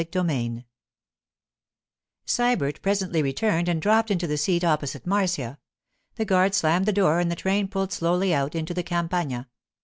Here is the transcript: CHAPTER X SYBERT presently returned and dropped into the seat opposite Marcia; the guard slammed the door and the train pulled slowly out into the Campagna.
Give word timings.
CHAPTER 0.01 0.31
X 0.31 0.63
SYBERT 2.25 2.81
presently 2.81 3.21
returned 3.21 3.69
and 3.69 3.79
dropped 3.79 4.09
into 4.09 4.25
the 4.25 4.35
seat 4.35 4.63
opposite 4.63 5.05
Marcia; 5.05 5.59
the 6.15 6.25
guard 6.25 6.55
slammed 6.55 6.87
the 6.87 6.91
door 6.91 7.19
and 7.19 7.29
the 7.31 7.35
train 7.35 7.67
pulled 7.67 7.93
slowly 7.93 8.33
out 8.33 8.55
into 8.55 8.73
the 8.73 8.81
Campagna. 8.81 9.47